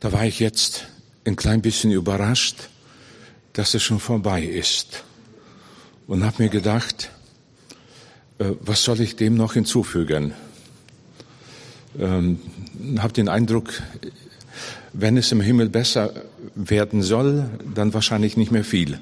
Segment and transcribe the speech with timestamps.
[0.00, 0.86] Da war ich jetzt
[1.24, 2.68] ein klein bisschen überrascht,
[3.52, 5.02] dass es schon vorbei ist.
[6.06, 7.10] Und habe mir gedacht,
[8.38, 10.34] äh, was soll ich dem noch hinzufügen?
[11.98, 12.38] Ähm,
[12.98, 13.82] habe den Eindruck,
[14.92, 16.12] wenn es im Himmel besser
[16.54, 19.00] werden soll, dann wahrscheinlich nicht mehr viel.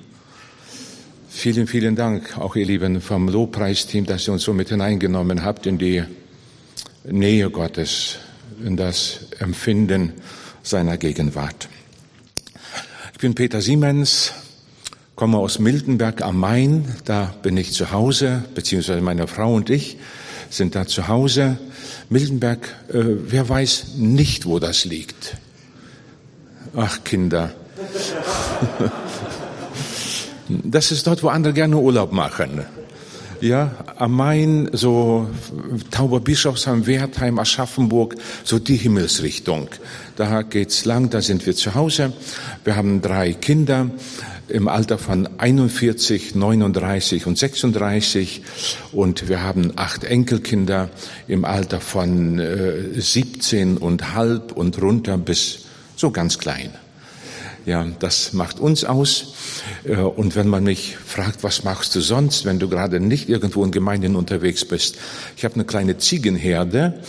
[1.29, 5.67] Vielen, vielen Dank, auch ihr Lieben vom Lobpreisteam, dass ihr uns so mit hineingenommen habt
[5.67, 6.05] in die
[7.05, 8.17] Nähe Gottes,
[8.65, 10.15] in das Empfinden
[10.67, 11.69] seiner Gegenwart.
[13.13, 14.33] Ich bin Peter Siemens,
[15.15, 19.97] komme aus Miltenberg am Main, da bin ich zu Hause, beziehungsweise meine Frau und ich
[20.51, 21.59] sind da zu Hause.
[22.09, 25.37] Miltenberg, äh, wer weiß nicht, wo das liegt.
[26.75, 27.55] Ach Kinder.
[30.49, 32.65] Das ist dort, wo andere gerne Urlaub machen.
[33.41, 35.29] Ja, am Main, so
[35.91, 39.69] Tauberbischofsheim, Wertheim, Aschaffenburg, so die Himmelsrichtung.
[40.17, 42.13] Da geht's lang, da sind wir zu Hause.
[42.65, 43.91] Wir haben drei Kinder
[44.49, 48.43] im Alter von 41, 39 und 36
[48.93, 50.89] und wir haben acht Enkelkinder
[51.29, 56.71] im Alter von äh, 17 und halb und runter bis so ganz klein.
[57.67, 59.35] Ja, das macht uns aus.
[59.83, 63.65] Äh, und wenn man mich fragt, was machst du sonst, wenn du gerade nicht irgendwo
[63.65, 64.97] in Gemeinden unterwegs bist?
[65.37, 67.03] Ich habe eine kleine Ziegenherde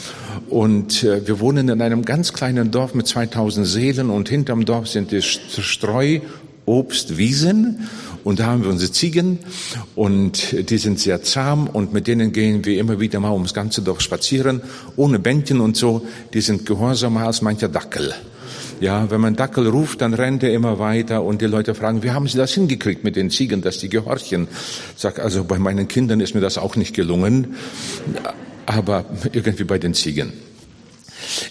[0.49, 4.87] und äh, wir wohnen in einem ganz kleinen Dorf mit 2000 Seelen und hinterm Dorf
[4.87, 6.21] sind die Streu
[6.65, 7.87] Obstwiesen
[8.23, 9.39] und da haben wir unsere Ziegen
[9.95, 13.83] und die sind sehr zahm und mit denen gehen wir immer wieder mal ums ganze
[13.83, 14.61] Dorf spazieren,
[14.95, 16.05] ohne Bändchen und so.
[16.33, 18.13] Die sind gehorsamer als mancher Dackel.
[18.79, 22.11] Ja, wenn man Dackel ruft, dann rennt er immer weiter und die Leute fragen, wie
[22.11, 24.47] haben Sie das hingekriegt mit den Ziegen, dass die gehorchen?
[24.95, 27.55] Sag, also bei meinen Kindern ist mir das auch nicht gelungen,
[28.67, 30.33] aber irgendwie bei den Ziegen.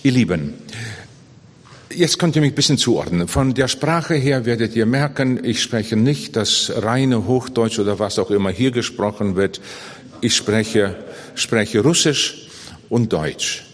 [0.03, 0.55] Ihr Lieben,
[1.97, 3.27] Jetzt könnt ihr mich ein bisschen zuordnen.
[3.27, 8.19] Von der Sprache her werdet ihr merken, ich spreche nicht das reine Hochdeutsch oder was
[8.19, 9.63] auch immer hier gesprochen wird.
[10.21, 10.95] Ich spreche,
[11.37, 12.49] spreche Russisch
[12.91, 13.66] und Deutsch.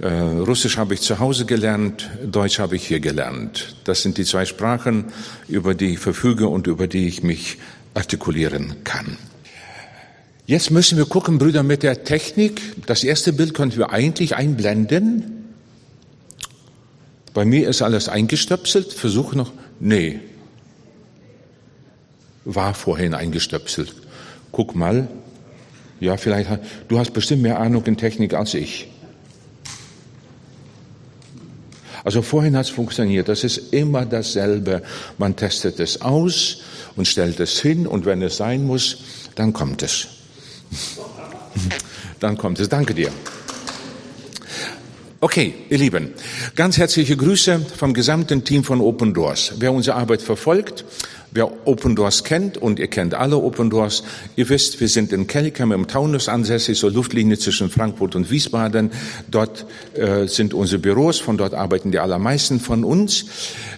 [0.00, 3.76] Äh, Russisch habe ich zu Hause gelernt, Deutsch habe ich hier gelernt.
[3.84, 5.06] Das sind die zwei Sprachen,
[5.46, 7.58] über die ich verfüge und über die ich mich
[7.92, 9.18] artikulieren kann.
[10.46, 12.60] Jetzt müssen wir gucken, Brüder, mit der Technik.
[12.86, 15.44] Das erste Bild könnten wir eigentlich einblenden.
[17.34, 18.92] Bei mir ist alles eingestöpselt.
[18.92, 19.52] Versuche noch.
[19.78, 20.18] Nee.
[22.44, 23.94] War vorhin eingestöpselt.
[24.50, 25.08] Guck mal.
[26.00, 26.50] Ja, vielleicht.
[26.88, 28.89] Du hast bestimmt mehr Ahnung in Technik als ich.
[32.04, 33.28] Also vorhin hat es funktioniert.
[33.28, 34.82] Das ist immer dasselbe.
[35.18, 36.58] Man testet es aus
[36.96, 38.98] und stellt es hin und wenn es sein muss,
[39.34, 40.08] dann kommt es.
[42.20, 42.68] dann kommt es.
[42.68, 43.10] Danke dir.
[45.22, 46.14] Okay, ihr Lieben,
[46.56, 49.52] ganz herzliche Grüße vom gesamten Team von Open Doors.
[49.58, 50.82] Wer unsere Arbeit verfolgt,
[51.32, 54.02] Wer Open Doors kennt, und ihr kennt alle Open Doors,
[54.36, 58.90] ihr wisst, wir sind in Kelligheim im Taunus ansässig, so Luftlinie zwischen Frankfurt und Wiesbaden.
[59.30, 63.26] Dort äh, sind unsere Büros, von dort arbeiten die allermeisten von uns.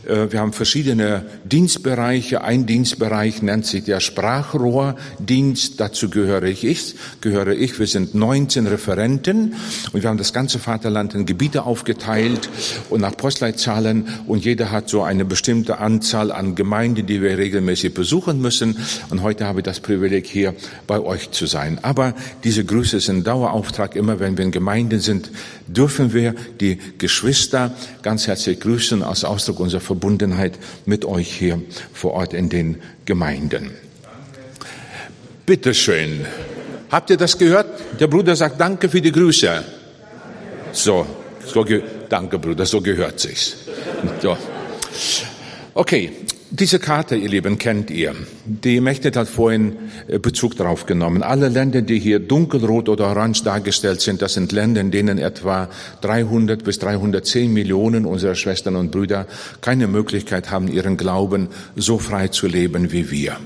[0.06, 2.42] Äh, wir haben verschiedene Dienstbereiche.
[2.42, 5.80] Ein Dienstbereich nennt sich der Sprachrohrdienst.
[5.80, 6.64] Dazu gehöre ich.
[6.64, 7.78] ich gehöre ich.
[7.78, 9.54] Wir sind 19 Referenten
[9.92, 12.48] und wir haben das ganze Vaterland in Gebiete aufgeteilt
[12.90, 17.94] und nach Postleitzahlen und jeder hat so eine bestimmte Anzahl an Gemeinden, die wir regelmäßig
[17.94, 18.76] besuchen müssen.
[19.10, 20.54] Und heute habe ich das Privileg, hier
[20.86, 21.78] bei euch zu sein.
[21.82, 22.14] Aber
[22.44, 23.96] diese Grüße sind Dauerauftrag.
[23.96, 25.30] Immer wenn wir in Gemeinden sind,
[25.66, 31.60] dürfen wir die Geschwister ganz herzlich grüßen als Ausdruck unserer Verbundenheit mit euch hier
[31.92, 33.70] vor Ort in den Gemeinden.
[35.44, 36.24] Bitteschön.
[36.90, 37.66] Habt ihr das gehört?
[37.98, 39.64] Der Bruder sagt Danke für die Grüße.
[40.72, 41.06] So,
[41.44, 41.66] so
[42.08, 43.56] danke Bruder, so gehört sich's.
[44.20, 44.36] So.
[45.74, 46.12] Okay,
[46.54, 48.14] diese Karte, ihr Lieben, kennt ihr.
[48.44, 49.76] Die Mächte hat vorhin
[50.06, 51.22] äh, Bezug darauf genommen.
[51.22, 55.70] Alle Länder, die hier dunkelrot oder orange dargestellt sind, das sind Länder, in denen etwa
[56.02, 59.26] 300 bis 310 Millionen unserer Schwestern und Brüder
[59.62, 63.38] keine Möglichkeit haben, ihren Glauben so frei zu leben wie wir.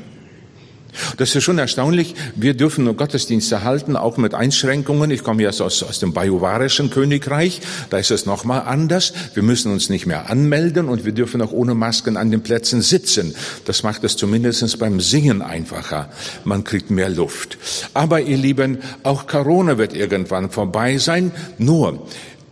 [1.16, 2.14] Das ist schon erstaunlich.
[2.34, 5.10] Wir dürfen nur Gottesdienste halten, auch mit Einschränkungen.
[5.10, 7.60] Ich komme jetzt aus, aus dem bajuwarischen Königreich.
[7.90, 9.12] Da ist es nochmal anders.
[9.34, 12.82] Wir müssen uns nicht mehr anmelden und wir dürfen auch ohne Masken an den Plätzen
[12.82, 13.34] sitzen.
[13.64, 16.08] Das macht es zumindest beim Singen einfacher.
[16.44, 17.58] Man kriegt mehr Luft.
[17.94, 21.32] Aber ihr Lieben, auch Corona wird irgendwann vorbei sein.
[21.58, 22.06] Nur,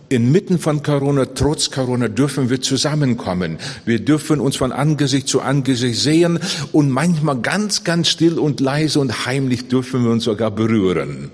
[0.09, 3.59] Inmitten von Corona, trotz Corona dürfen wir zusammenkommen.
[3.85, 6.39] Wir dürfen uns von Angesicht zu Angesicht sehen
[6.73, 11.31] und manchmal ganz, ganz still und leise und heimlich dürfen wir uns sogar berühren.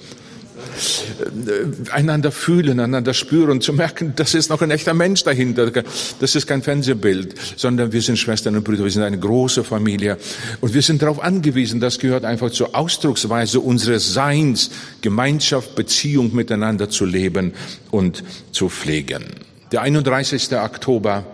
[0.71, 5.71] Äh, einander fühlen, einander spüren, zu merken, das ist noch ein echter Mensch dahinter.
[6.21, 10.17] Das ist kein Fernsehbild, sondern wir sind Schwestern und Brüder, wir sind eine große Familie
[10.61, 14.71] und wir sind darauf angewiesen, das gehört einfach zur Ausdrucksweise unseres Seins,
[15.01, 17.53] Gemeinschaft, Beziehung miteinander zu leben
[17.91, 18.23] und
[18.53, 19.25] zu pflegen.
[19.73, 20.53] Der 31.
[20.53, 21.25] Oktober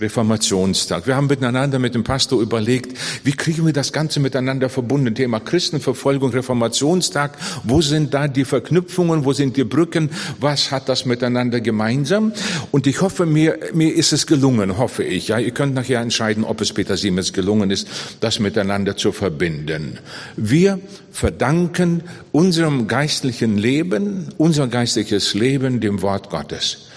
[0.00, 1.06] Reformationstag.
[1.06, 5.14] Wir haben miteinander mit dem Pastor überlegt, wie kriegen wir das Ganze miteinander verbunden?
[5.14, 7.36] Thema Christenverfolgung, Reformationstag.
[7.64, 9.24] Wo sind da die Verknüpfungen?
[9.24, 10.10] Wo sind die Brücken?
[10.40, 12.32] Was hat das miteinander gemeinsam?
[12.70, 15.28] Und ich hoffe, mir, mir ist es gelungen, hoffe ich.
[15.28, 17.88] Ja, ihr könnt nachher entscheiden, ob es Peter Siemens gelungen ist,
[18.20, 19.98] das miteinander zu verbinden.
[20.36, 20.80] Wir
[21.12, 22.02] verdanken
[22.32, 26.89] unserem geistlichen Leben, unser geistliches Leben dem Wort Gottes.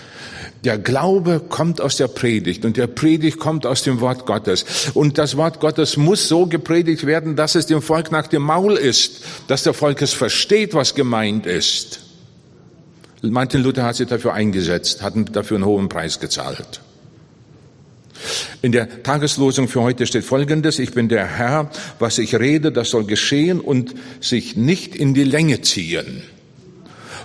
[0.63, 4.91] Der Glaube kommt aus der Predigt und der Predigt kommt aus dem Wort Gottes.
[4.93, 8.77] Und das Wort Gottes muss so gepredigt werden, dass es dem Volk nach dem Maul
[8.77, 11.99] ist, dass der Volk es versteht, was gemeint ist.
[13.21, 16.81] Martin Luther hat sich dafür eingesetzt, hat dafür einen hohen Preis gezahlt.
[18.61, 21.69] In der Tageslosung für heute steht Folgendes, ich bin der Herr,
[21.99, 26.23] was ich rede, das soll geschehen und sich nicht in die Länge ziehen.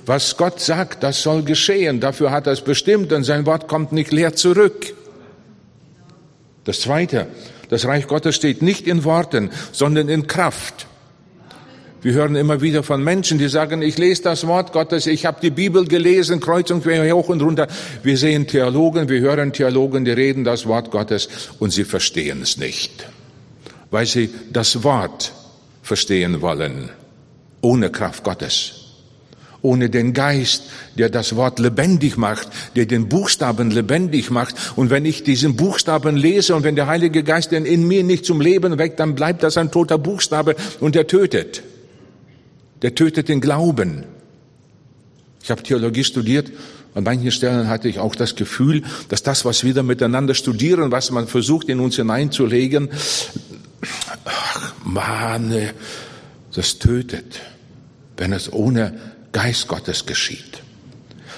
[0.08, 2.00] Was Gott sagt, das soll geschehen.
[2.00, 4.94] Dafür hat er es bestimmt und sein Wort kommt nicht leer zurück.
[6.64, 7.26] Das Zweite,
[7.68, 10.86] das Reich Gottes steht nicht in Worten, sondern in Kraft.
[12.00, 15.42] Wir hören immer wieder von Menschen, die sagen, ich lese das Wort Gottes, ich habe
[15.42, 17.68] die Bibel gelesen, kreuz und quer hoch und runter.
[18.02, 21.28] Wir sehen Theologen, wir hören Theologen, die reden das Wort Gottes
[21.58, 23.06] und sie verstehen es nicht,
[23.90, 25.34] weil sie das Wort
[25.82, 26.88] verstehen wollen,
[27.60, 28.87] ohne Kraft Gottes
[29.62, 30.64] ohne den Geist,
[30.96, 34.54] der das Wort lebendig macht, der den Buchstaben lebendig macht.
[34.76, 38.24] Und wenn ich diesen Buchstaben lese und wenn der Heilige Geist denn in mir nicht
[38.24, 41.62] zum Leben weckt, dann bleibt das ein toter Buchstabe und der tötet.
[42.82, 44.04] Der tötet den Glauben.
[45.42, 46.52] Ich habe Theologie studiert.
[46.94, 50.90] An manchen Stellen hatte ich auch das Gefühl, dass das, was wir da miteinander studieren,
[50.90, 52.90] was man versucht in uns hineinzulegen,
[54.24, 55.54] ach, Mann,
[56.54, 57.40] das tötet,
[58.16, 58.94] wenn es ohne
[59.32, 60.62] Geist Gottes geschieht.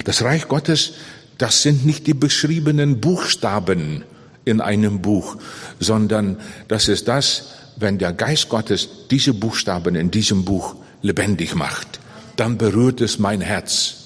[0.04, 0.92] Das Reich Gottes,
[1.38, 4.04] das sind nicht die beschriebenen Buchstaben
[4.44, 5.36] in einem Buch,
[5.78, 6.38] sondern
[6.68, 12.00] das ist das, wenn der Geist Gottes diese Buchstaben in diesem Buch lebendig macht,
[12.36, 13.96] dann berührt es mein Herz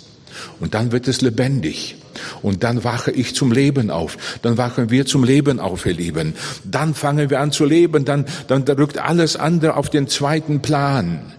[0.61, 1.97] und dann wird es lebendig.
[2.43, 4.39] Und dann wache ich zum Leben auf.
[4.43, 6.35] Dann wachen wir zum Leben auf, ihr Lieben.
[6.65, 8.05] Dann fangen wir an zu leben.
[8.05, 11.33] Dann, dann rückt alles andere auf den zweiten Plan.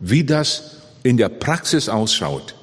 [0.00, 0.77] Wie das
[1.08, 2.54] in der Praxis ausschaut,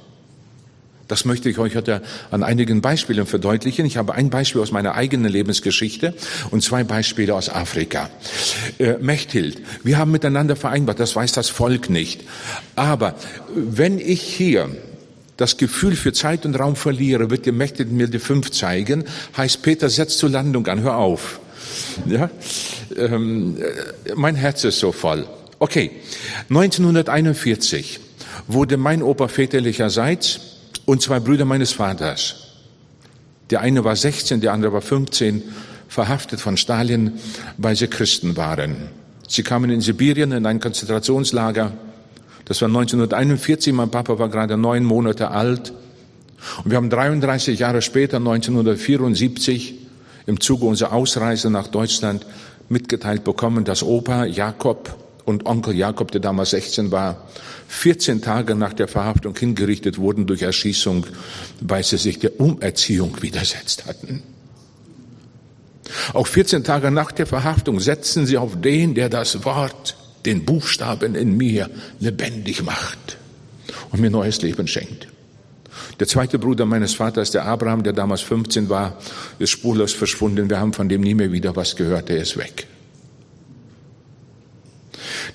[1.07, 3.87] das möchte ich euch heute an einigen Beispielen verdeutlichen.
[3.87, 6.13] Ich habe ein Beispiel aus meiner eigenen Lebensgeschichte
[6.51, 8.09] und zwei Beispiele aus Afrika.
[8.77, 12.23] Äh, Mechthild, wir haben miteinander vereinbart, das weiß das Volk nicht.
[12.75, 13.15] Aber
[13.55, 14.69] wenn ich hier
[15.37, 19.05] das Gefühl für Zeit und Raum verliere, wird dir Mechthild mir die fünf zeigen,
[19.35, 21.39] heißt Peter, setz zur Landung an, hör auf.
[22.07, 22.29] Ja?
[22.95, 25.27] Ähm, äh, mein Herz ist so voll.
[25.57, 25.89] Okay,
[26.49, 28.04] 1941
[28.47, 30.39] wurde mein Opa väterlicherseits
[30.85, 32.35] und zwei Brüder meines Vaters,
[33.49, 35.43] der eine war 16, der andere war 15,
[35.87, 37.13] verhaftet von Stalin,
[37.57, 38.89] weil sie Christen waren.
[39.27, 41.73] Sie kamen in Sibirien in ein Konzentrationslager.
[42.45, 45.73] Das war 1941, mein Papa war gerade neun Monate alt.
[46.63, 49.75] Und wir haben 33 Jahre später, 1974,
[50.27, 52.25] im Zuge unserer Ausreise nach Deutschland
[52.69, 54.95] mitgeteilt bekommen, dass Opa Jakob
[55.25, 57.27] und Onkel Jakob, der damals 16 war,
[57.67, 61.05] 14 Tage nach der Verhaftung hingerichtet wurden durch Erschießung,
[61.61, 64.21] weil sie sich der Umerziehung widersetzt hatten.
[66.13, 71.15] Auch 14 Tage nach der Verhaftung setzen sie auf den, der das Wort, den Buchstaben
[71.15, 73.17] in mir lebendig macht
[73.91, 75.07] und mir neues Leben schenkt.
[75.99, 78.97] Der zweite Bruder meines Vaters, der Abraham, der damals 15 war,
[79.39, 80.49] ist spurlos verschwunden.
[80.49, 82.09] Wir haben von dem nie mehr wieder was gehört.
[82.09, 82.67] Er ist weg.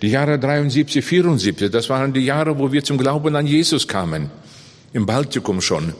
[0.02, 4.30] Die Jahre 73, 74, das waren die Jahre, wo wir zum Glauben an Jesus kamen.
[4.92, 5.92] Im Baltikum schon.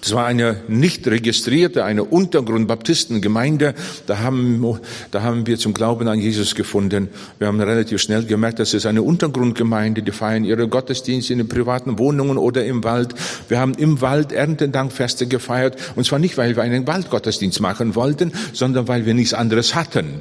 [0.00, 3.74] Das war eine nicht registrierte, eine Untergrundbaptistengemeinde.
[4.06, 4.78] Da haben,
[5.10, 7.08] da haben wir zum Glauben an Jesus gefunden.
[7.38, 10.02] Wir haben relativ schnell gemerkt, das ist eine Untergrundgemeinde.
[10.02, 13.14] Die feiern ihre Gottesdienste in den privaten Wohnungen oder im Wald.
[13.48, 15.76] Wir haben im Wald Erntedankfeste gefeiert.
[15.96, 20.20] Und zwar nicht, weil wir einen Waldgottesdienst machen wollten, sondern weil wir nichts anderes hatten.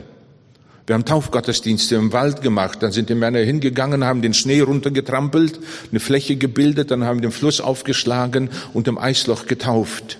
[0.87, 2.83] Wir haben Taufgottesdienste im Wald gemacht.
[2.83, 7.31] Dann sind die Männer hingegangen, haben den Schnee runtergetrampelt, eine Fläche gebildet, dann haben den
[7.31, 10.19] Fluss aufgeschlagen und im Eisloch getauft.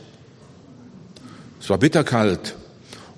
[1.61, 2.55] Es war bitterkalt.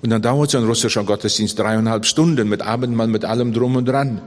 [0.02, 3.86] Und dann dauert so ein russischer Gottesdienst dreieinhalb Stunden mit Abendmahl, mit allem drum und
[3.86, 4.20] dran.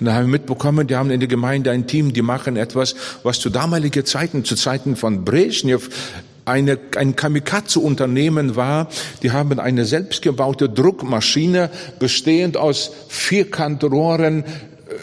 [0.00, 2.96] Und da haben wir mitbekommen, die haben in der Gemeinde ein Team, die machen etwas,
[3.22, 5.90] was zu damaligen Zeiten, zu Zeiten von Brezhnev,
[6.44, 8.88] eine, ein Kamikaze-Unternehmen war.
[9.22, 14.44] Die haben eine selbstgebaute Druckmaschine bestehend aus Vierkantrohren.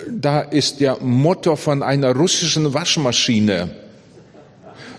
[0.10, 3.70] Da ist der Motor von einer russischen Waschmaschine.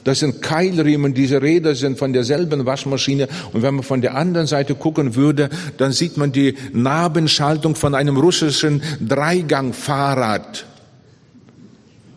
[0.04, 3.28] Das sind Keilriemen, diese Räder sind von derselben Waschmaschine.
[3.52, 7.94] Und wenn man von der anderen Seite gucken würde, dann sieht man die Nabenschaltung von
[7.94, 10.64] einem russischen Dreigangfahrrad.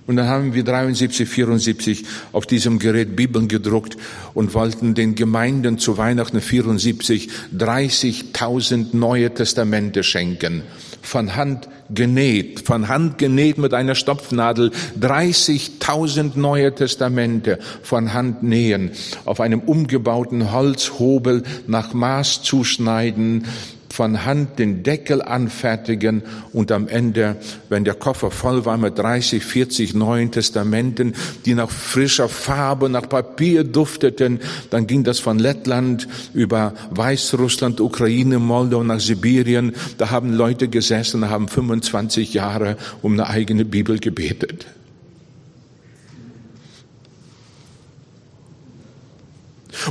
[0.06, 3.96] Und dann haben wir 73, 74 auf diesem Gerät Bibeln gedruckt
[4.34, 10.64] und wollten den Gemeinden zu Weihnachten 74 30.000 neue Testamente schenken.
[11.02, 14.72] Von Hand genäht, von Hand genäht mit einer Stopfnadel.
[15.00, 18.92] 30.000 neue Testamente von Hand nähen,
[19.26, 23.46] auf einem umgebauten Holzhobel nach Maß zuschneiden,
[23.94, 27.36] von Hand den Deckel anfertigen und am Ende,
[27.70, 31.14] wenn der Koffer voll war mit 30, 40 Neuen Testamenten,
[31.46, 34.40] die nach frischer Farbe, nach Papier dufteten,
[34.72, 39.74] dann ging das von Lettland über Weißrussland, Ukraine, Moldau nach Sibirien.
[40.00, 44.66] Da haben Leute gesessen, haben 25 Jahre um eine eigene Bibel gebetet.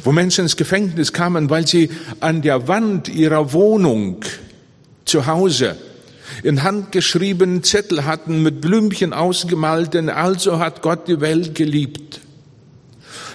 [0.04, 4.24] Wo Menschen ins Gefängnis kamen, weil sie an der Wand ihrer Wohnung
[5.04, 5.76] zu Hause
[6.42, 12.20] in handgeschriebenen Zettel hatten mit Blümchen ausgemalt, denn also hat Gott die Welt geliebt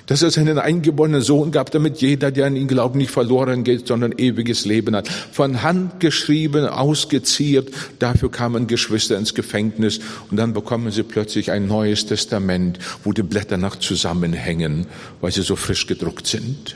[0.07, 3.87] dass es einen eingeborenen Sohn gab, damit jeder, der an ihn glaubt, nicht verloren geht,
[3.87, 5.07] sondern ewiges Leben hat.
[5.07, 9.99] Von Hand geschrieben, ausgeziert, dafür kamen Geschwister ins Gefängnis
[10.31, 14.87] und dann bekommen sie plötzlich ein neues Testament, wo die Blätter noch zusammenhängen,
[15.21, 16.75] weil sie so frisch gedruckt sind.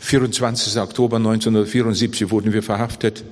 [0.00, 0.78] 24.
[0.78, 3.24] Oktober 1974 wurden wir verhaftet.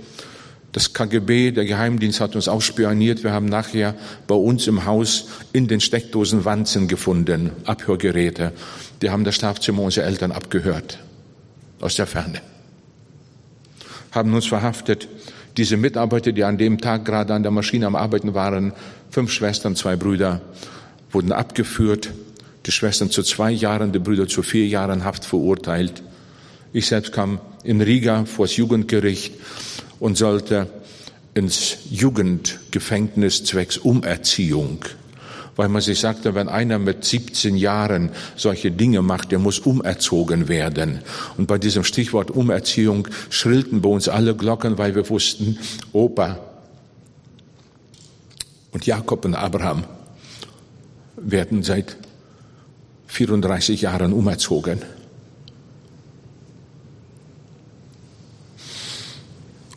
[0.73, 3.25] Das KGB, der Geheimdienst hat uns ausspioniert.
[3.25, 3.95] Wir haben nachher
[4.29, 8.53] bei uns im Haus in den Steckdosen Wanzen gefunden, Abhörgeräte.
[9.03, 10.99] Die haben das Schlafzimmer unserer Eltern abgehört.
[11.81, 12.41] Aus der Ferne.
[14.13, 15.09] Haben uns verhaftet.
[15.57, 18.73] Diese Mitarbeiter, die an dem Tag gerade an der Maschine am Arbeiten waren,
[19.11, 20.41] fünf Schwestern, zwei Brüder,
[21.11, 22.11] wurden abgeführt.
[22.67, 26.03] Die Schwestern zu zwei Jahren, die Brüder zu vier Jahren Haft verurteilt.
[26.73, 29.35] Ich selbst kam in Riga vor das Jugendgericht
[30.01, 30.67] und sollte
[31.35, 34.85] ins Jugendgefängnis zwecks Umerziehung.
[35.57, 40.49] Weil man sich sagte, wenn einer mit 17 Jahren solche Dinge macht, der muss umerzogen
[40.49, 41.01] werden.
[41.37, 45.59] Und bei diesem Stichwort Umerziehung schrillten bei uns alle Glocken, weil wir wussten,
[45.93, 46.39] Opa
[48.73, 49.85] und Jakob und Abraham
[51.17, 51.97] werden seit
[53.09, 54.81] 34 Jahren umerzogen.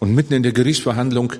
[0.03, 1.31] Und mitten in der Gerichtsverhandlung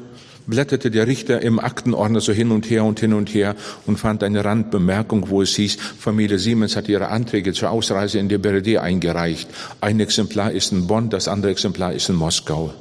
[0.47, 4.23] blätterte der Richter im Aktenordner so hin und her und hin und her und fand
[4.23, 8.77] eine Randbemerkung, wo es hieß, Familie Siemens hat ihre Anträge zur Ausreise in die BRD
[8.77, 9.49] eingereicht.
[9.81, 12.73] Ein Exemplar ist in Bonn, das andere Exemplar ist in Moskau.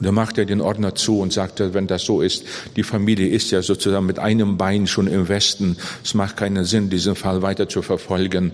[0.00, 2.42] Und da machte er den Ordner zu und sagte, wenn das so ist,
[2.74, 5.76] die Familie ist ja sozusagen mit einem Bein schon im Westen.
[6.02, 8.50] Es macht keinen Sinn, diesen Fall weiter zu verfolgen.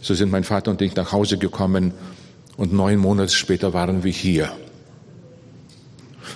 [0.00, 1.94] So sind mein Vater und ich nach Hause gekommen
[2.56, 4.50] und neun Monate später waren wir hier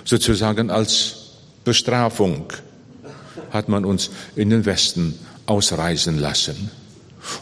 [0.05, 1.31] sozusagen als
[1.65, 2.53] Bestrafung
[3.49, 6.71] hat man uns in den Westen ausreisen lassen.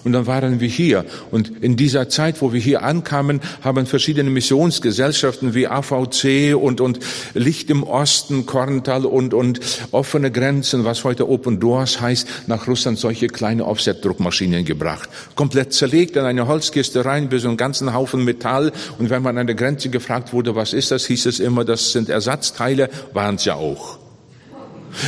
[0.04, 1.06] Und dann waren wir hier.
[1.32, 7.00] Und in dieser Zeit, wo wir hier ankamen, haben verschiedene Missionsgesellschaften wie AVC und, und
[7.34, 9.60] Licht im Osten, Korntal und, und
[9.92, 15.10] offene Grenzen, was heute Open Doors heißt, nach Russland solche kleine Offset-Druckmaschinen gebracht.
[15.36, 18.72] Komplett zerlegt in eine Holzkiste rein, bis einen ganzen Haufen Metall.
[19.00, 21.92] Und wenn man an der Grenze gefragt wurde, was ist das, hieß es immer, das
[21.92, 24.00] sind Ersatzteile, waren es ja auch.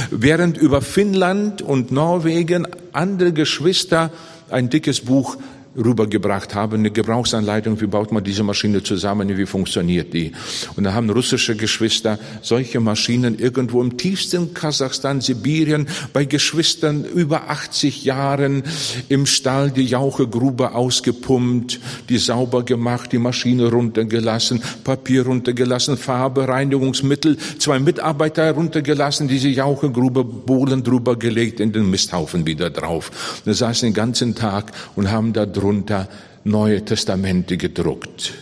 [0.09, 4.11] Während über Finnland und Norwegen andere Geschwister
[4.49, 5.37] ein dickes Buch
[5.77, 10.31] rübergebracht haben, eine Gebrauchsanleitung, wie baut man diese Maschine zusammen, wie funktioniert die.
[10.75, 17.49] Und da haben russische Geschwister solche Maschinen irgendwo im tiefsten Kasachstan, Sibirien, bei Geschwistern über
[17.49, 18.63] 80 Jahren
[19.09, 21.79] im Stall die Jauchegrube ausgepumpt,
[22.09, 30.23] die sauber gemacht, die Maschine runtergelassen, Papier runtergelassen, Farbe, Reinigungsmittel, zwei Mitarbeiter runtergelassen, diese Jauchegrube,
[30.23, 33.41] Bohlen drüber gelegt, in den Misthaufen wieder drauf.
[33.45, 36.07] Da saßen den ganzen Tag und haben da darunter
[36.43, 38.35] Neue Testamente gedruckt.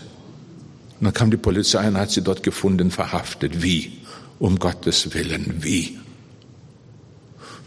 [1.00, 3.64] Und dann kam die Polizei und hat sie dort gefunden, verhaftet.
[3.64, 4.00] Wie?
[4.40, 5.98] Um Gottes Willen, wie?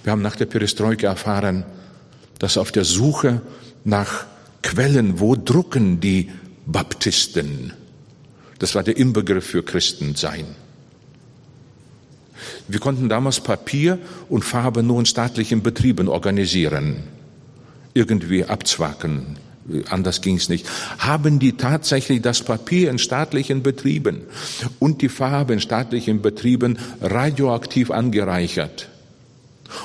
[0.05, 1.65] Wir haben nach der Perestroika erfahren,
[2.39, 3.41] dass auf der Suche
[3.85, 4.27] nach
[4.63, 6.31] Quellen, wo drucken die
[6.67, 7.73] Baptisten,
[8.59, 10.47] Das war der Inbegriff für Christensein.
[12.69, 13.99] Wir konnten damals Papier
[14.29, 17.05] und Farbe nur in staatlichen Betrieben organisieren,
[17.95, 19.46] irgendwie abzwacken.
[19.89, 20.67] Anders ging es nicht.
[20.99, 24.23] Haben die tatsächlich das Papier in staatlichen Betrieben
[24.79, 28.89] und die Farbe in staatlichen Betrieben radioaktiv angereichert?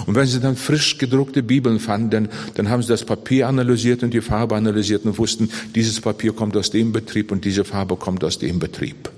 [0.06, 4.14] Und wenn sie dann frisch gedruckte Bibeln fanden, dann haben sie das Papier analysiert und
[4.14, 8.24] die Farbe analysiert und wussten, dieses Papier kommt aus dem Betrieb und diese Farbe kommt
[8.24, 9.10] aus dem Betrieb.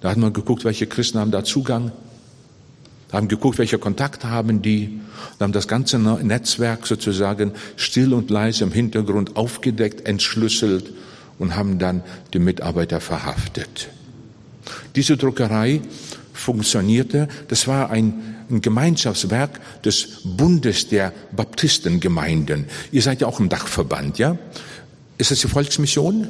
[0.00, 1.92] Da hat man geguckt, welche Christen haben da Zugang
[3.12, 5.00] haben geguckt, welche Kontakte haben die,
[5.40, 10.92] haben das ganze Netzwerk sozusagen still und leise im Hintergrund aufgedeckt, entschlüsselt
[11.38, 13.88] und haben dann die Mitarbeiter verhaftet.
[14.96, 15.80] Diese Druckerei
[16.32, 22.66] funktionierte, das war ein, ein Gemeinschaftswerk des Bundes der Baptistengemeinden.
[22.92, 24.36] Ihr seid ja auch im Dachverband, ja?
[25.16, 26.28] Ist das die Volksmission?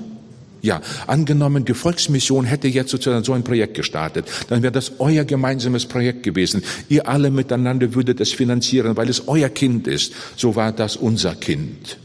[0.65, 5.25] Ja, angenommen, die Volksmission hätte jetzt sozusagen so ein Projekt gestartet, dann wäre das euer
[5.25, 6.63] gemeinsames Projekt gewesen.
[6.89, 10.15] Ihr alle miteinander würdet es finanzieren, weil es euer Kind ist.
[10.37, 11.99] So war das unser Kind.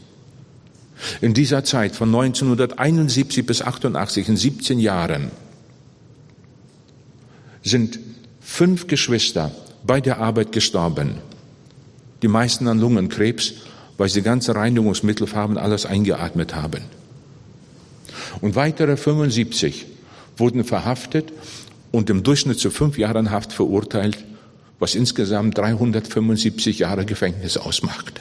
[1.22, 5.30] In dieser Zeit von 1971 bis 88, in 17 Jahren,
[7.62, 7.98] sind
[8.42, 9.52] fünf Geschwister
[9.86, 11.14] bei der Arbeit gestorben.
[12.20, 13.54] Die meisten an Lungenkrebs,
[13.96, 16.99] weil sie ganze Reinigungsmittelfarben alles eingeatmet haben.
[18.40, 19.86] Und weitere 75
[20.36, 21.32] wurden verhaftet
[21.92, 24.24] und im Durchschnitt zu fünf Jahren Haft verurteilt,
[24.78, 28.20] was insgesamt 375 Jahre Gefängnis ausmacht.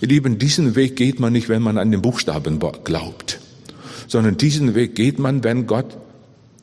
[0.00, 3.38] Ihr Lieben, diesen Weg geht man nicht, wenn man an den Buchstaben glaubt,
[4.08, 5.96] sondern diesen Weg geht man, wenn Gott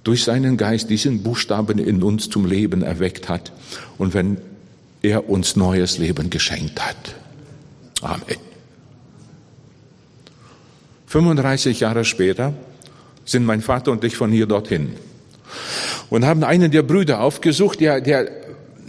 [0.03, 3.51] durch seinen Geist diesen Buchstaben in uns zum Leben erweckt hat
[3.97, 4.37] und wenn
[5.01, 7.15] er uns neues Leben geschenkt hat.
[8.01, 8.46] Amen.
[11.07, 12.53] 35 Jahre später
[13.25, 14.93] sind mein Vater und ich von hier dorthin
[16.09, 18.29] und haben einen der Brüder aufgesucht, der, der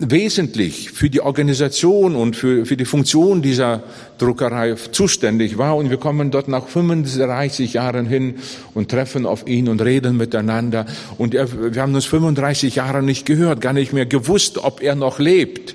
[0.01, 3.83] wesentlich für die Organisation und für, für die Funktion dieser
[4.19, 5.77] Druckerei zuständig war.
[5.77, 8.37] Und wir kommen dort nach 35 Jahren hin
[8.75, 10.87] und treffen auf ihn und reden miteinander.
[11.19, 14.95] Und er, wir haben uns 35 Jahre nicht gehört, gar nicht mehr gewusst, ob er
[14.95, 15.75] noch lebt.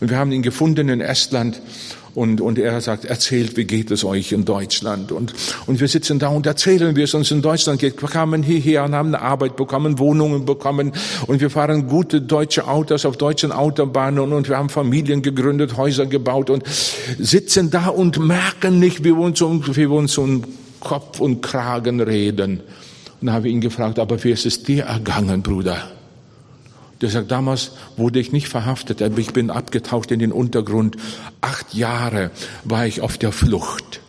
[0.00, 1.60] Und wir haben ihn gefunden in Estland
[2.14, 5.10] und, und er sagt, erzählt, wie geht es euch in Deutschland?
[5.10, 5.34] Und,
[5.66, 8.00] und wir sitzen da und erzählen, wie es uns in Deutschland geht.
[8.00, 10.92] Wir kamen hierher und haben eine Arbeit bekommen, Wohnungen bekommen.
[11.26, 14.32] Und wir fahren gute deutsche Autos auf deutschen Autobahnen.
[14.32, 16.62] Und wir haben Familien gegründet, Häuser gebaut und
[17.18, 20.44] sitzen da und merken nicht, wie wir uns um, wie wir uns um
[20.78, 22.60] Kopf und Kragen reden.
[23.20, 25.90] Und dann habe ich ihn gefragt, aber wie ist es dir ergangen, Bruder?
[27.00, 30.96] Der sagt, damals wurde ich nicht verhaftet, aber ich bin abgetaucht in den Untergrund.
[31.40, 32.30] Acht Jahre
[32.64, 34.00] war ich auf der Flucht.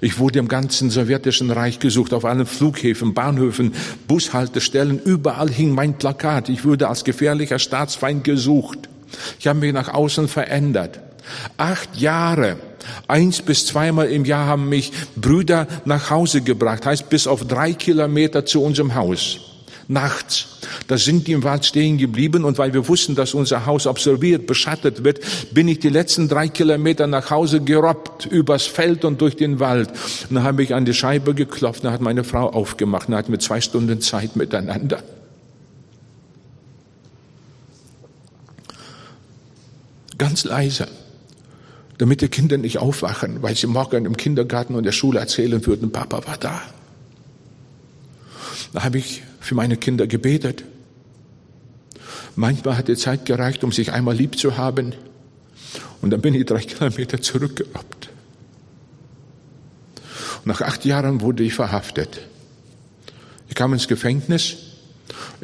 [0.00, 3.74] Ich wurde im ganzen sowjetischen Reich gesucht, auf allen Flughäfen, Bahnhöfen,
[4.06, 6.48] Bushaltestellen, überall hing mein Plakat.
[6.48, 8.88] Ich wurde als gefährlicher Staatsfeind gesucht.
[9.38, 11.00] Ich habe mich nach außen verändert.
[11.56, 12.58] Acht Jahre,
[13.08, 17.72] eins bis zweimal im Jahr haben mich Brüder nach Hause gebracht, heißt bis auf drei
[17.72, 19.53] Kilometer zu unserem Haus
[19.88, 20.46] nachts.
[20.86, 24.46] Da sind die im Wald stehen geblieben und weil wir wussten, dass unser Haus observiert,
[24.46, 25.20] beschattet wird,
[25.52, 29.90] bin ich die letzten drei Kilometer nach Hause gerobbt, übers Feld und durch den Wald.
[30.28, 33.32] Und dann habe ich an die Scheibe geklopft, dann hat meine Frau aufgemacht, dann hatten
[33.32, 35.02] wir zwei Stunden Zeit miteinander.
[40.16, 40.86] Ganz leise,
[41.98, 45.90] damit die Kinder nicht aufwachen, weil sie morgen im Kindergarten und der Schule erzählen würden,
[45.90, 46.62] Papa war da.
[48.72, 50.64] Da habe ich für meine Kinder gebetet.
[52.34, 54.94] Manchmal hat die Zeit gereicht, um sich einmal lieb zu haben.
[56.00, 58.08] Und dann bin ich drei Kilometer zurückgerobbt.
[60.46, 62.20] Nach acht Jahren wurde ich verhaftet.
[63.48, 64.56] Ich kam ins Gefängnis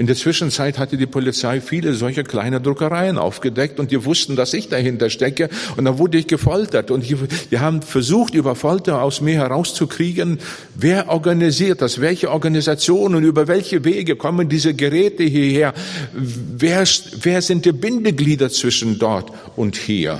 [0.00, 4.54] in der Zwischenzeit hatte die Polizei viele solcher kleine Druckereien aufgedeckt und die wussten, dass
[4.54, 9.20] ich dahinter stecke und dann wurde ich gefoltert und die haben versucht, über Folter aus
[9.20, 10.38] mir herauszukriegen,
[10.74, 15.74] wer organisiert das, welche Organisationen, über welche Wege kommen diese Geräte hierher,
[16.14, 16.82] wer,
[17.20, 20.18] wer sind die Bindeglieder zwischen dort und hier.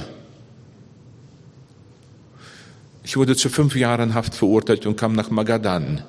[3.03, 6.03] Ich wurde zu fünf Jahren Haft verurteilt und kam nach Magadan.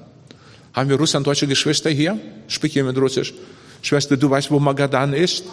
[0.73, 2.19] Haben wir russlanddeutsche Geschwister hier?
[2.49, 3.33] Sprich jemand Russisch?
[3.81, 5.45] Schwester, du weißt, wo Magadan ist?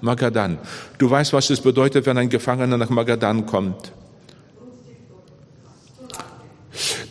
[0.00, 0.58] Magadan.
[0.98, 3.92] Du weißt, was es bedeutet, wenn ein Gefangener nach Magadan kommt.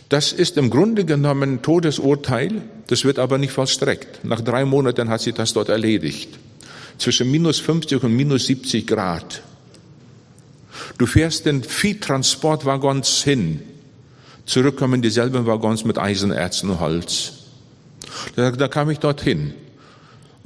[0.08, 4.24] Das ist im Grunde genommen Todesurteil, das wird aber nicht vollstreckt.
[4.24, 6.38] Nach drei Monaten hat sie das dort erledigt.
[6.96, 9.42] Zwischen minus 50 und minus 70 Grad.
[10.96, 13.60] Du fährst in Viehtransportwaggons hin.
[14.46, 17.34] Zurück kommen dieselben Waggons mit Eisenerzen und Holz.
[18.34, 19.52] Da, da kam ich dorthin.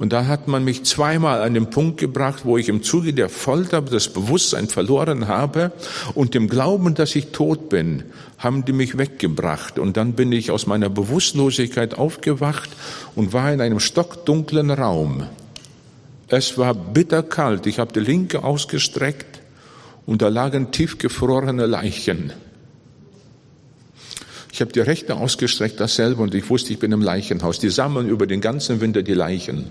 [0.03, 3.29] Und da hat man mich zweimal an den Punkt gebracht, wo ich im Zuge der
[3.29, 5.71] Folter das Bewusstsein verloren habe
[6.13, 8.03] und dem Glauben, dass ich tot bin,
[8.37, 9.79] haben die mich weggebracht.
[9.79, 12.69] Und dann bin ich aus meiner Bewusstlosigkeit aufgewacht
[13.15, 15.23] und war in einem stockdunklen Raum.
[16.27, 17.65] Es war bitterkalt.
[17.65, 19.39] Ich habe die linke ausgestreckt
[20.05, 22.33] und da lagen tiefgefrorene Leichen.
[24.51, 27.57] Ich habe die rechte ausgestreckt, dasselbe, und ich wusste, ich bin im Leichenhaus.
[27.57, 29.67] Die sammeln über den ganzen Winter die Leichen.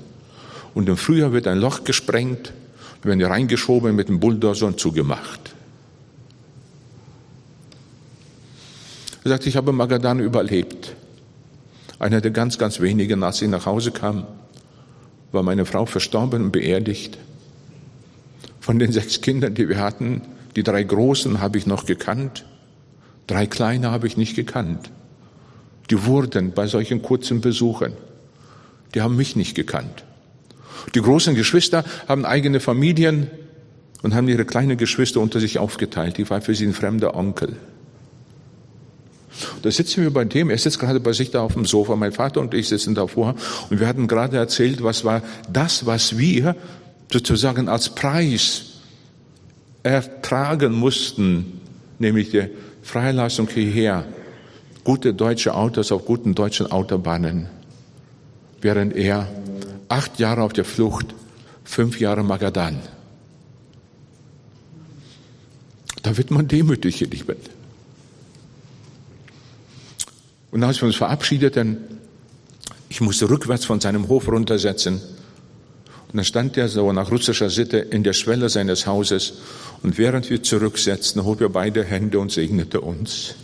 [0.75, 2.53] Und im Frühjahr wird ein Loch gesprengt,
[3.03, 5.55] werden die reingeschoben mit dem Bulldozer und zugemacht.
[9.25, 10.95] Er sagt, ich habe Magadan überlebt.
[11.99, 14.27] Einer der ganz, ganz wenigen, als ich nach Hause kam,
[15.31, 17.19] war meine Frau verstorben und beerdigt.
[18.61, 20.23] Von den sechs Kindern, die wir hatten,
[20.57, 22.45] die drei Großen habe ich noch gekannt,
[23.27, 24.91] drei Kleine habe ich nicht gekannt.
[25.91, 27.93] Die wurden bei solchen kurzen Besuchen,
[28.95, 30.05] die haben mich nicht gekannt.
[30.95, 33.31] Die großen Geschwister haben eigene Familien
[34.03, 36.19] und haben ihre kleinen Geschwister unter sich aufgeteilt.
[36.19, 37.57] Die war für sie ein fremder Onkel.
[39.63, 42.13] Da sitzen wir bei dem, er sitzt gerade bei sich da auf dem Sofa, mein
[42.13, 43.35] Vater und ich sitzen davor
[43.71, 46.55] und wir hatten gerade erzählt, was war das, was wir
[47.11, 48.65] sozusagen als Preis
[49.83, 51.61] ertragen mussten,
[51.99, 52.49] nämlich die
[52.83, 54.05] Freilassung hierher,
[54.85, 57.47] gute deutsche Autos auf guten deutschen Autobahnen,
[58.61, 59.29] während er
[59.93, 61.15] acht Jahre auf der Flucht,
[61.65, 62.81] fünf Jahre Magadan.
[66.03, 67.37] Da wird man demütig, ihr Lieben.
[70.51, 71.77] Und als wir uns verabschiedeten,
[72.89, 74.95] ich musste rückwärts von seinem Hof runtersetzen.
[74.95, 79.35] Und dann stand er so nach russischer Sitte in der Schwelle seines Hauses.
[79.83, 83.35] Und während wir zurücksetzten, hob er beide Hände und segnete uns.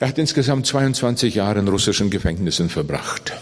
[0.00, 3.32] Er hat insgesamt 22 Jahre in russischen Gefängnissen verbracht,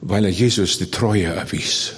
[0.00, 1.94] weil er Jesus die Treue erwies,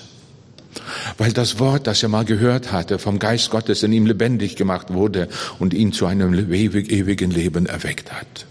[1.19, 4.93] weil das Wort, das er mal gehört hatte, vom Geist Gottes in ihm lebendig gemacht
[4.93, 8.47] wurde und ihn zu einem ewigen Leben erweckt hat.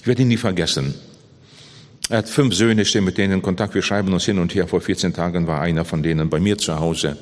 [0.00, 0.94] Ich werde ihn nie vergessen.
[2.08, 3.74] Er hat fünf Söhne, stehen mit denen in Kontakt.
[3.74, 4.66] Wir schreiben uns hin und her.
[4.66, 7.18] Vor 14 Tagen war einer von denen bei mir zu Hause.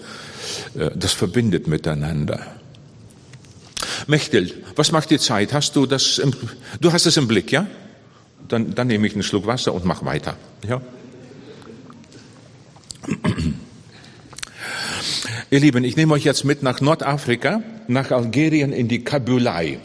[0.78, 2.55] Äh, das verbindet miteinander.
[4.06, 5.52] Mechtel, was macht die Zeit?
[5.52, 6.32] Hast du das, im,
[6.80, 7.66] du hast es im Blick, ja?
[8.48, 10.80] Dann, dann nehme ich einen Schluck Wasser und mach weiter, ja?
[15.50, 19.78] Ihr Lieben, ich nehme euch jetzt mit nach Nordafrika, nach Algerien in die Kabylei.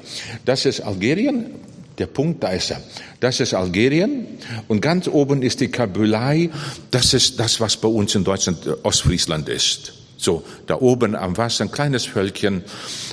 [0.43, 1.51] Das ist Algerien,
[1.99, 2.81] der Punkt, da ist er.
[3.19, 4.25] Das ist Algerien
[4.67, 6.49] und ganz oben ist die Kabylei.
[6.89, 9.93] Das ist das, was bei uns in Deutschland Ostfriesland ist.
[10.21, 12.63] So, da oben am Wasser, ein kleines Völkchen.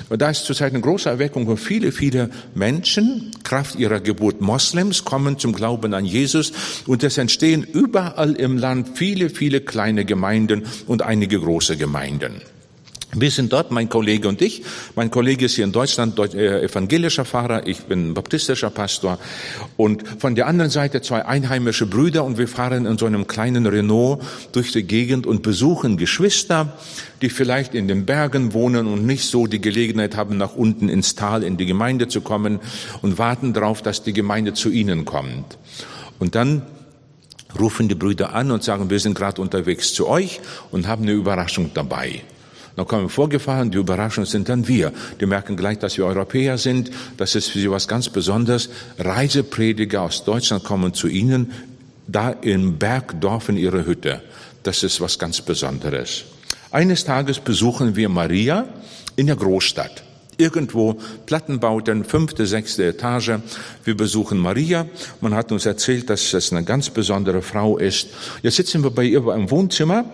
[0.09, 5.05] Und da ist zurzeit eine große Erweckung, wo viele, viele Menschen, Kraft ihrer Geburt Moslems,
[5.05, 6.53] kommen zum Glauben an Jesus.
[6.85, 12.41] Und es entstehen überall im Land viele, viele kleine Gemeinden und einige große Gemeinden.
[13.11, 14.61] Wir sind dort, mein Kollege und ich.
[14.95, 19.17] Mein Kollege ist hier in Deutschland äh, evangelischer Pfarrer, ich bin baptistischer Pastor.
[19.77, 23.65] Und von der anderen Seite zwei einheimische Brüder und wir fahren in so einem kleinen
[23.65, 26.77] Renault durch die Gegend und besuchen Geschwister,
[27.23, 31.15] die vielleicht in den Bergen wohnen und nicht so die Gelegenheit haben, nach unten ins
[31.15, 32.59] Tal in die Gemeinde zu kommen
[33.01, 35.57] und warten darauf, dass die Gemeinde zu ihnen kommt.
[36.19, 36.61] Und dann
[37.59, 41.13] rufen die Brüder an und sagen, wir sind gerade unterwegs zu euch und haben eine
[41.13, 42.21] Überraschung dabei.
[42.79, 44.93] Dann kommen wir vorgefahren, die Überraschung sind dann wir.
[45.19, 46.89] Die merken gleich, dass wir Europäer sind.
[47.17, 48.69] Das ist für sie was ganz Besonderes.
[48.97, 51.51] Reiseprediger aus Deutschland kommen zu ihnen,
[52.07, 54.21] da im Bergdorf in ihre Hütte.
[54.63, 56.23] Das ist was ganz Besonderes.
[56.71, 58.65] Eines Tages besuchen wir Maria
[59.17, 60.01] in der Großstadt.
[60.37, 63.39] Irgendwo Plattenbauten, fünfte, sechste Etage.
[63.83, 64.85] Wir besuchen Maria.
[65.19, 68.07] Man hat uns erzählt, dass es eine ganz besondere Frau ist.
[68.41, 70.05] Jetzt sitzen wir bei ihr im Wohnzimmer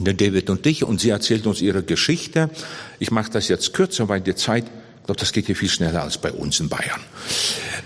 [0.00, 2.50] der David und dich, und sie erzählt uns ihre Geschichte.
[2.98, 6.02] Ich mache das jetzt kürzer, weil die Zeit, ich glaube, das geht hier viel schneller
[6.02, 7.00] als bei uns in Bayern.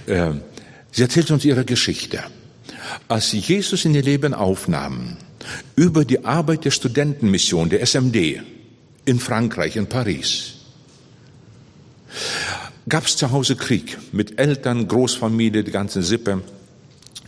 [0.06, 0.40] Ähm,
[0.90, 2.22] sie erzählt uns ihre Geschichte.
[3.08, 5.16] Als sie Jesus in ihr Leben aufnahmen,
[5.76, 8.40] über die Arbeit der Studentenmission, der SMD,
[9.04, 10.54] in Frankreich, in Paris,
[12.88, 16.42] gab es zu Hause Krieg mit Eltern, Großfamilie, die ganze Sippe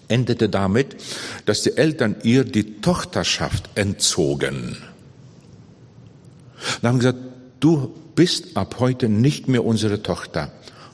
[0.08, 0.96] endete damit,
[1.46, 4.76] dass die Eltern ihr die Tochterschaft entzogen.
[6.80, 7.18] Und haben gesagt,
[7.60, 10.52] du bist ab heute nicht mehr unsere Tochter.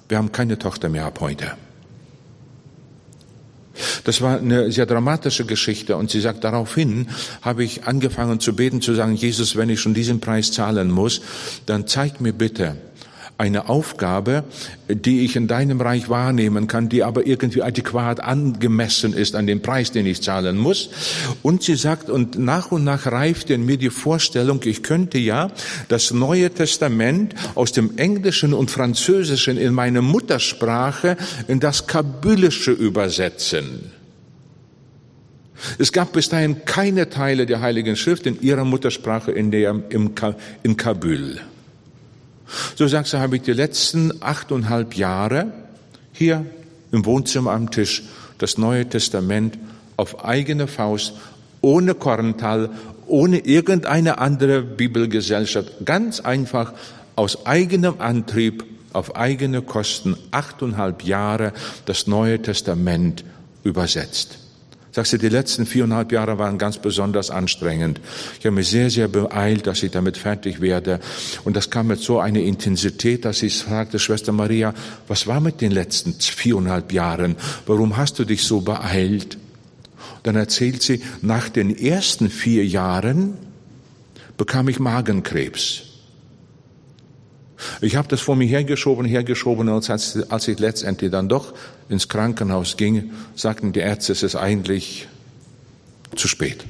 [0.08, 1.52] Wir haben keine Tochter mehr ab heute.
[4.04, 7.08] Das war eine sehr dramatische Geschichte und sie sagt, daraufhin
[7.42, 11.20] habe ich angefangen zu beten, zu sagen, Jesus, wenn ich schon diesen Preis zahlen muss,
[11.66, 12.76] dann zeig mir bitte
[13.38, 14.42] eine Aufgabe,
[14.88, 19.62] die ich in deinem Reich wahrnehmen kann, die aber irgendwie adäquat angemessen ist an den
[19.62, 20.90] Preis, den ich zahlen muss.
[21.42, 25.52] Und sie sagt, und nach und nach reift in mir die Vorstellung, ich könnte ja
[25.86, 33.92] das Neue Testament aus dem Englischen und Französischen in meine Muttersprache in das Kabylische übersetzen.
[35.78, 40.12] Es gab bis dahin keine Teile der Heiligen Schrift in ihrer Muttersprache in, der, im,
[40.64, 41.40] in Kabyl.
[42.76, 45.52] So sagst du, habe ich die letzten achteinhalb Jahre
[46.12, 46.44] hier
[46.92, 48.04] im Wohnzimmer am Tisch
[48.38, 49.58] das Neue Testament
[49.96, 51.14] auf eigene Faust,
[51.60, 52.70] ohne Korntal,
[53.06, 56.72] ohne irgendeine andere Bibelgesellschaft, ganz einfach
[57.16, 61.52] aus eigenem Antrieb, auf eigene Kosten, achteinhalb Jahre
[61.84, 63.24] das Neue Testament
[63.64, 64.38] übersetzt.
[64.98, 68.00] Sagst du, die letzten viereinhalb Jahre waren ganz besonders anstrengend.
[68.40, 70.98] Ich habe mich sehr, sehr beeilt, dass ich damit fertig werde.
[71.44, 74.74] Und das kam mit so einer Intensität, dass ich fragte, Schwester Maria,
[75.06, 77.36] was war mit den letzten viereinhalb Jahren?
[77.64, 79.38] Warum hast du dich so beeilt?
[80.24, 83.34] Dann erzählt sie, nach den ersten vier Jahren
[84.36, 85.82] bekam ich Magenkrebs.
[87.80, 91.54] Ich habe das vor mir hergeschoben, hergeschoben und als ich letztendlich dann doch
[91.88, 95.08] ins Krankenhaus ging, sagten die Ärzte, es ist eigentlich
[96.16, 96.64] zu spät.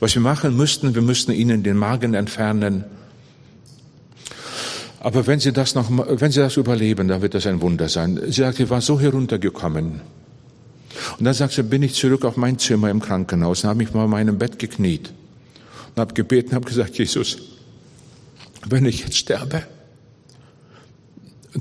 [0.00, 2.84] Was wir machen müssten, wir müssten ihnen den Magen entfernen.
[5.00, 8.20] Aber wenn sie das noch, wenn sie das überleben, dann wird das ein Wunder sein.
[8.26, 10.00] Sie sagt, ich war so heruntergekommen.
[11.18, 13.92] Und dann sagt sie, bin ich zurück auf mein Zimmer im Krankenhaus und habe mich
[13.92, 15.12] mal in meinem Bett gekniet
[15.94, 17.38] und habe gebeten, habe gesagt, Jesus,
[18.66, 19.62] wenn ich jetzt sterbe,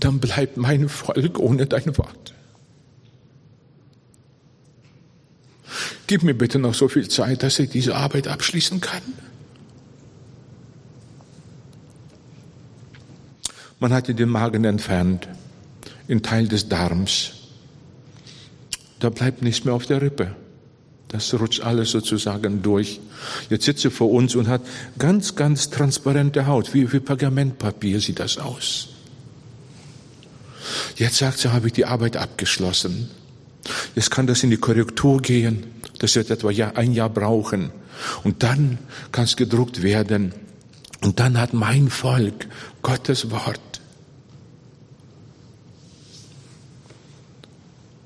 [0.04, 2.34] dann bleibt mein Volk ohne dein Wort.
[6.08, 9.02] Gib mir bitte noch so viel Zeit, dass ich diese Arbeit abschließen kann.
[13.80, 15.28] Man hatte den Magen entfernt,
[16.08, 17.34] in Teil des Darms.
[19.00, 20.36] Da bleibt nichts mehr auf der Rippe.
[21.08, 23.00] Das rutscht alles sozusagen durch.
[23.50, 24.62] Jetzt sitzt sie vor uns und hat
[24.98, 26.74] ganz, ganz transparente Haut.
[26.74, 28.95] Wie, wie Pergamentpapier sieht das aus.
[30.96, 33.10] Jetzt sagt sie, habe ich die Arbeit abgeschlossen.
[33.96, 35.64] Jetzt kann das in die Korrektur gehen.
[36.00, 37.72] Das wird etwa ein Jahr brauchen.
[38.24, 38.78] Und dann
[39.12, 40.34] kann es gedruckt werden.
[41.02, 42.48] Und dann hat mein Volk
[42.82, 43.60] Gottes Wort.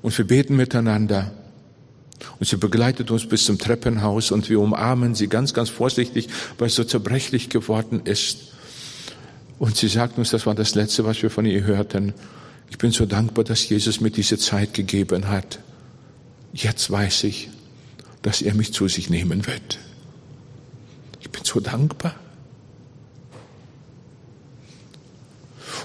[0.02, 1.32] Und wir beten miteinander.
[2.38, 6.68] Und sie begleitet uns bis zum Treppenhaus und wir umarmen sie ganz, ganz vorsichtig, weil
[6.68, 8.38] es so zerbrechlich geworden ist.
[9.58, 12.14] Und sie sagt uns, das war das Letzte, was wir von ihr hörten.
[12.70, 15.58] Ich bin so dankbar, dass Jesus mir diese Zeit gegeben hat.
[16.54, 17.50] Jetzt weiß ich,
[18.22, 19.78] dass er mich zu sich nehmen wird.
[21.20, 22.14] Ich bin so dankbar.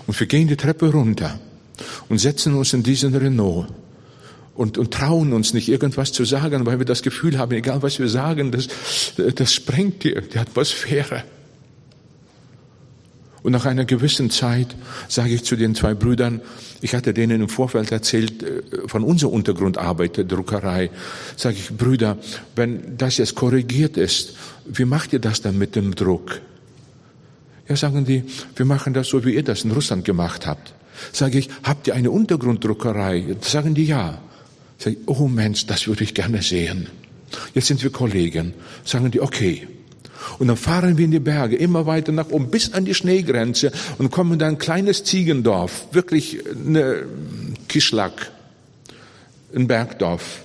[0.08, 1.39] Und wir gehen die Treppe runter
[2.10, 3.67] und setzen uns in diesen Renault
[4.54, 8.00] und, und trauen uns nicht irgendwas zu sagen, weil wir das Gefühl haben, egal was
[8.00, 8.67] wir sagen, das,
[9.36, 11.24] das sprengt die, die Atmosphäre.
[13.45, 14.75] Und nach einer gewissen Zeit
[15.08, 16.41] sage ich zu den zwei Brüdern,
[16.81, 20.89] ich hatte denen im Vorfeld erzählt äh, von unserer Untergrundarbeit der Druckerei,
[21.36, 22.17] sage ich, Brüder,
[22.55, 26.41] wenn das jetzt korrigiert ist, wie macht ihr das dann mit dem Druck?
[27.69, 28.23] Ja, sagen die,
[28.55, 30.73] wir machen das so, wie ihr das in Russland gemacht habt.
[31.12, 33.36] Sage ich, habt ihr eine Untergrunddruckerei?
[33.41, 34.17] Sagen die ja.
[34.79, 36.88] Sag ich, oh Mensch, das würde ich gerne sehen.
[37.53, 38.55] Jetzt sind wir Kollegen.
[38.86, 39.67] Sagen die, okay.
[40.39, 43.71] Und dann fahren wir in die Berge, immer weiter nach oben, bis an die Schneegrenze
[43.97, 47.05] und kommen dann ein kleines Ziegendorf, wirklich eine
[47.67, 48.31] Kischlack,
[49.53, 50.44] ein Bergdorf.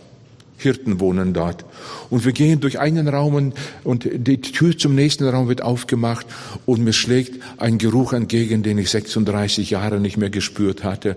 [0.61, 1.65] Hirten wohnen dort.
[2.11, 3.53] Und wir gehen durch einen Raum
[3.85, 6.27] und, die Tür zum nächsten Raum wird aufgemacht
[6.67, 11.17] und mir schlägt ein Geruch entgegen, den ich 36 Jahre nicht mehr gespürt hatte.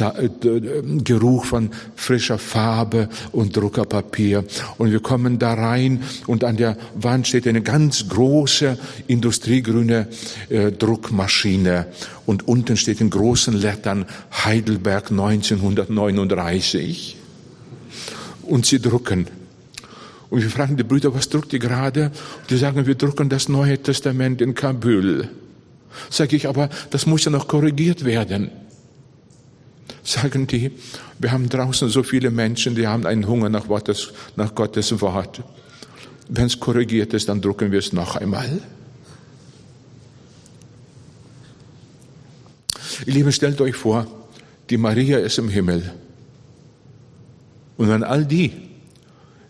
[0.00, 0.30] Äh,
[1.04, 4.44] Geruch von frischer Farbe und Druckerpapier.
[4.78, 10.08] Und wir kommen da rein und an der Wand steht eine ganz große industriegrüne
[10.48, 11.86] äh, Druckmaschine
[12.26, 14.06] und unten steht in großen Lettern
[14.44, 17.21] Heidelberg 1939
[18.42, 19.26] und sie drucken.
[20.30, 22.06] Und wir fragen die Brüder, was druckt ihr gerade?
[22.06, 25.28] Und die sagen, wir drucken das Neue Testament in Kabul.
[26.08, 28.50] Sag ich, aber das muss ja noch korrigiert werden.
[30.04, 30.72] Sagen die,
[31.18, 35.42] wir haben draußen so viele Menschen, die haben einen Hunger nach Gottes, nach Gottes Wort.
[36.28, 38.60] Wenn es korrigiert ist, dann drucken wir es noch einmal.
[43.06, 44.06] Ihr Lieben, stellt euch vor,
[44.70, 45.92] die Maria ist im Himmel.
[47.82, 48.52] Und wenn all die,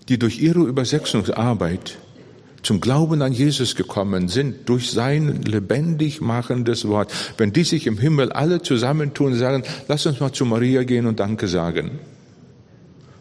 [0.08, 1.98] die durch ihre Übersetzungsarbeit
[2.62, 7.98] zum Glauben an Jesus gekommen sind durch sein lebendig machendes Wort, wenn die sich im
[7.98, 11.98] Himmel alle zusammentun und sagen, lass uns mal zu Maria gehen und Danke sagen.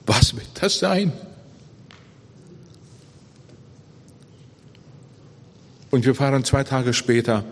[0.05, 1.11] Was wird das sein?
[5.89, 7.43] Und wir fahren zwei Tage später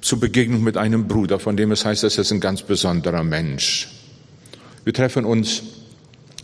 [0.00, 3.90] zur Begegnung mit einem Bruder, von dem es heißt, dass er ein ganz besonderer Mensch.
[4.84, 5.83] Wir treffen uns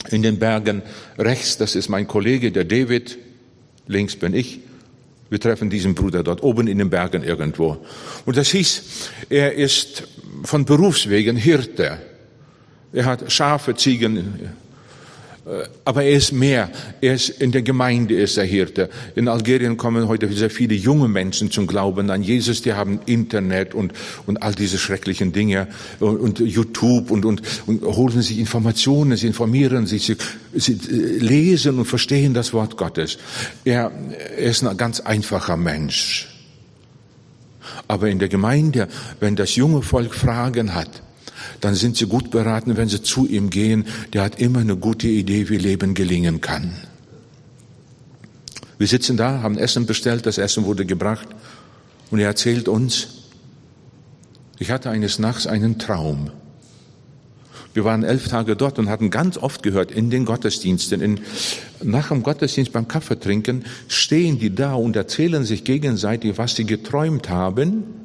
[0.08, 0.82] in den Bergen
[1.18, 3.18] rechts, das ist mein Kollege, der David,
[3.86, 4.60] links bin ich.
[5.28, 7.78] Wir treffen diesen Bruder dort oben in den Bergen irgendwo.
[8.26, 8.82] Und das hieß,
[9.28, 10.04] er ist
[10.42, 11.98] von Berufswegen Hirte.
[12.92, 14.50] Er hat Schafe, Ziegen,
[15.84, 16.70] aber er ist mehr.
[17.00, 18.90] Er ist in der Gemeinde ist er Hirte.
[19.14, 22.62] In Algerien kommen heute sehr viele junge Menschen zum Glauben an Jesus.
[22.62, 23.92] Die haben Internet und,
[24.26, 29.28] und all diese schrecklichen Dinge und, und YouTube und, und, und holen sich Informationen, sie
[29.28, 30.16] informieren sich, sie,
[30.54, 33.18] sie lesen und verstehen das Wort Gottes.
[33.64, 33.90] Er,
[34.36, 36.28] er ist ein ganz einfacher Mensch.
[37.88, 38.88] Aber in der Gemeinde,
[39.20, 41.02] wenn das junge Volk Fragen hat,
[41.60, 43.86] dann sind sie gut beraten, wenn sie zu ihm gehen.
[44.12, 46.74] Der hat immer eine gute Idee, wie Leben gelingen kann.
[48.78, 51.28] Wir sitzen da, haben Essen bestellt, das Essen wurde gebracht
[52.10, 53.08] und er erzählt uns,
[54.58, 56.30] ich hatte eines Nachts einen Traum.
[57.74, 61.20] Wir waren elf Tage dort und hatten ganz oft gehört in den Gottesdiensten, in,
[61.82, 67.28] nach dem Gottesdienst beim Kaffeetrinken stehen die da und erzählen sich gegenseitig, was sie geträumt
[67.28, 67.99] haben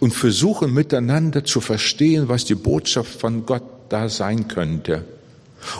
[0.00, 5.04] und versuchen miteinander zu verstehen, was die Botschaft von Gott da sein könnte.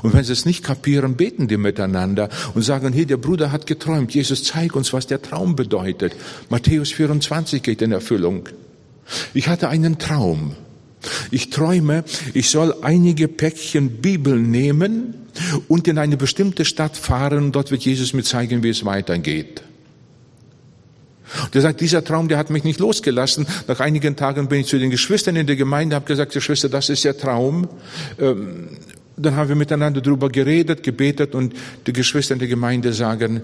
[0.03, 3.67] Und wenn sie es nicht kapieren, beten die miteinander und sagen, hey, der Bruder hat
[3.67, 4.15] geträumt.
[4.15, 6.15] Jesus, zeig uns, was der Traum bedeutet.
[6.49, 8.49] Matthäus 24 geht in Erfüllung.
[9.35, 10.57] Ich hatte einen Traum.
[11.31, 15.15] Ich träume, ich soll einige Päckchen Bibel nehmen
[15.69, 17.53] und in eine bestimmte Stadt fahren.
[17.53, 19.63] Dort wird Jesus mir zeigen, wie es weitergeht.
[21.53, 23.47] Der sagt, dieser Traum, der hat mich nicht losgelassen.
[23.67, 26.89] Nach einigen Tagen bin ich zu den Geschwistern in der Gemeinde, habe gesagt, Geschwister, das
[26.89, 27.69] ist der Traum.
[28.19, 28.69] Ähm,
[29.17, 31.55] dann haben wir miteinander darüber geredet, gebetet und
[31.87, 33.43] die Geschwister in der Gemeinde sagen,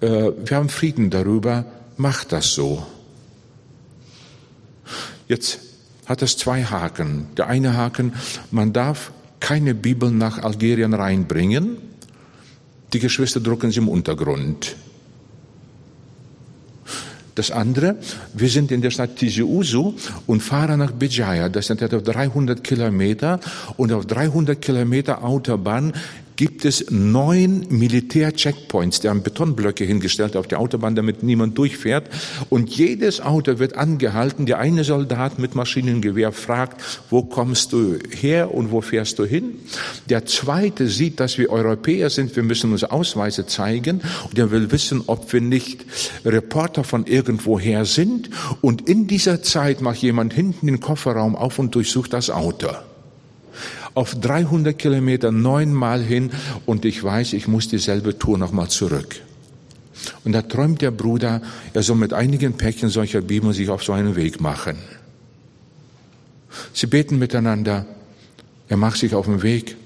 [0.00, 1.64] äh, wir haben Frieden darüber,
[1.96, 2.86] macht das so.
[5.28, 5.60] Jetzt
[6.06, 7.28] hat es zwei Haken.
[7.36, 8.12] Der eine Haken,
[8.50, 11.78] man darf keine Bibel nach Algerien reinbringen.
[12.92, 14.76] Die Geschwister drucken sie im Untergrund.
[17.36, 17.96] Das andere,
[18.32, 19.94] wir sind in der Stadt Tiziuzu
[20.26, 21.50] und fahren nach Bijaya.
[21.50, 23.40] Das sind etwa 300 Kilometer
[23.76, 25.92] und auf 300 Kilometer Autobahn
[26.36, 29.00] gibt es neun Militär-Checkpoints.
[29.00, 32.08] Die haben Betonblöcke hingestellt auf der Autobahn, damit niemand durchfährt.
[32.50, 34.46] Und jedes Auto wird angehalten.
[34.46, 39.58] Der eine Soldat mit Maschinengewehr fragt, wo kommst du her und wo fährst du hin?
[40.08, 42.36] Der zweite sieht, dass wir Europäer sind.
[42.36, 44.02] Wir müssen uns Ausweise zeigen.
[44.24, 45.84] Und er will wissen, ob wir nicht
[46.24, 48.30] Reporter von irgendwoher sind.
[48.60, 52.68] Und in dieser Zeit macht jemand hinten den Kofferraum auf und durchsucht das Auto
[53.96, 56.30] auf 300 Kilometer neunmal hin
[56.66, 59.16] und ich weiß, ich muss dieselbe Tour nochmal zurück.
[60.22, 61.40] Und da träumt der Bruder,
[61.72, 64.76] er soll mit einigen Päckchen solcher Bibeln sich auf so einen Weg machen.
[66.74, 67.86] Sie beten miteinander,
[68.68, 69.76] er macht sich auf den Weg.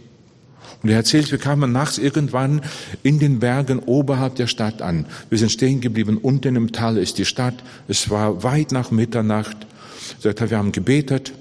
[0.83, 2.63] Und er erzählt, wir kamen nachts irgendwann
[3.05, 5.07] in den Bergen oberhalb der Stadt an.
[5.29, 7.63] Wir sind stehen geblieben, unten im Tal ist die Stadt.
[7.87, 9.57] Es war weit nach Mitternacht.
[10.19, 11.33] Sagt er, wir haben gebetet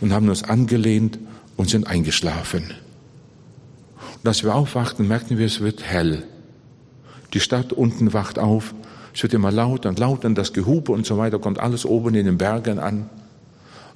[0.00, 1.18] und haben uns angelehnt
[1.62, 2.74] und sind eingeschlafen.
[4.20, 6.24] Und als wir aufwachten, merkten wir, es wird hell.
[7.34, 8.74] Die Stadt unten wacht auf,
[9.14, 12.16] es wird immer lauter und lauter und das Gehupe und so weiter kommt alles oben
[12.16, 13.08] in den Bergen an.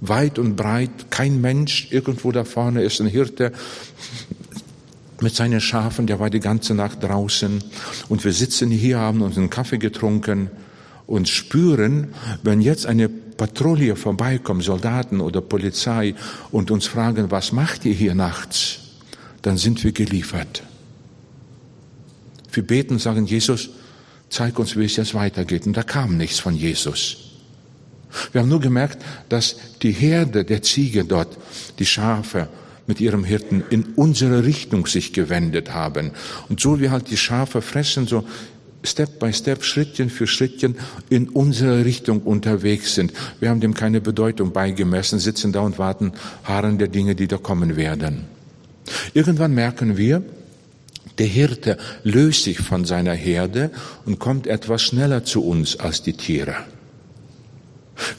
[0.00, 3.50] Weit und breit, kein Mensch, irgendwo da vorne ist ein Hirte
[5.20, 7.64] mit seinen Schafen, der war die ganze Nacht draußen.
[8.08, 10.50] Und wir sitzen hier, haben uns einen Kaffee getrunken
[11.08, 16.14] und spüren, wenn jetzt eine Patrouille vorbeikommen, Soldaten oder Polizei
[16.50, 18.78] und uns fragen, was macht ihr hier nachts?
[19.42, 20.62] Dann sind wir geliefert.
[22.52, 23.70] Wir beten, sagen Jesus,
[24.30, 25.66] zeig uns, wie es jetzt weitergeht.
[25.66, 27.18] Und da kam nichts von Jesus.
[28.32, 31.36] Wir haben nur gemerkt, dass die Herde der Ziege dort,
[31.78, 32.48] die Schafe,
[32.86, 36.12] mit ihrem Hirten in unsere Richtung sich gewendet haben.
[36.48, 38.24] Und so wie halt die Schafe fressen, so
[38.86, 40.76] Step by Step, Schrittchen für Schrittchen
[41.08, 43.12] in unsere Richtung unterwegs sind.
[43.40, 46.12] Wir haben dem keine Bedeutung beigemessen, sitzen da und warten,
[46.44, 48.24] harren der Dinge, die da kommen werden.
[49.14, 50.22] Irgendwann merken wir,
[51.18, 53.70] der Hirte löst sich von seiner Herde
[54.04, 56.54] und kommt etwas schneller zu uns als die Tiere.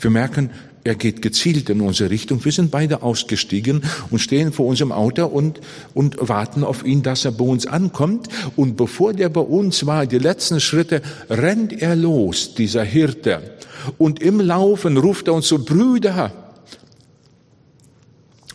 [0.01, 0.49] Wir merken,
[0.87, 2.43] er geht gezielt in unsere Richtung.
[2.45, 5.59] Wir sind beide ausgestiegen und stehen vor unserem Auto und,
[5.93, 8.29] und warten auf ihn, dass er bei uns ankommt.
[8.55, 13.57] Und bevor der bei uns war, die letzten Schritte, rennt er los, dieser Hirte.
[13.97, 16.31] Und im Laufen ruft er uns so, Brüder,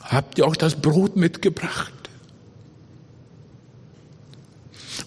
[0.00, 1.92] habt ihr auch das Brot mitgebracht?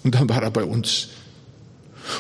[0.04, 1.10] Und dann war er bei uns.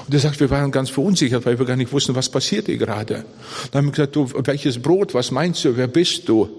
[0.05, 2.77] Und er sagt, wir waren ganz verunsichert, weil wir gar nicht wussten, was passiert hier
[2.77, 3.25] gerade.
[3.71, 6.49] Dann haben wir gesagt, du, welches Brot, was meinst du, wer bist du?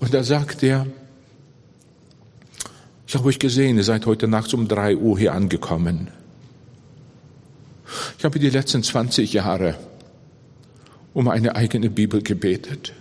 [0.00, 0.86] Und da sagt er,
[3.06, 6.10] ich habe euch gesehen, ihr seid heute Nacht um drei Uhr hier angekommen.
[8.18, 9.76] Ich habe die letzten 20 Jahre
[11.12, 12.92] um eine eigene Bibel gebetet.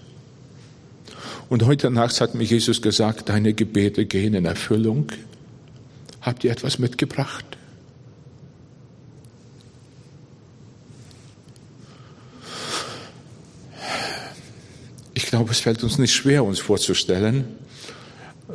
[1.50, 5.08] Und heute Nacht hat mir Jesus gesagt, deine Gebete gehen in Erfüllung.
[6.22, 7.46] Habt ihr etwas mitgebracht?
[15.24, 17.46] Ich glaube, es fällt uns nicht schwer, uns vorzustellen,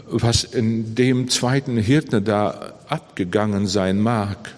[0.06, 4.54] was in dem zweiten Hirten da abgegangen sein mag,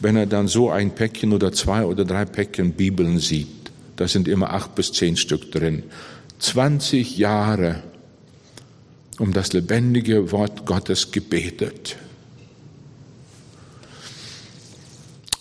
[0.00, 3.70] wenn er dann so ein Päckchen oder zwei oder drei Päckchen Bibeln sieht.
[3.94, 5.84] Da sind immer acht bis zehn Stück drin.
[6.40, 7.84] 20 Jahre
[9.20, 11.96] um das lebendige Wort Gottes gebetet.